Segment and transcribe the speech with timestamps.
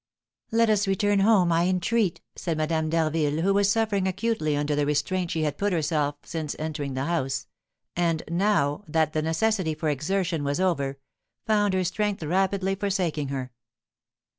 [0.49, 4.87] "Let us return home, I entreat!" said Madame d'Harville, who was suffering acutely under the
[4.87, 7.45] restraint she had put upon herself since entering the house,
[7.95, 10.97] and, now that the necessity for exertion was over,
[11.45, 13.51] found her strength rapidly forsaking her.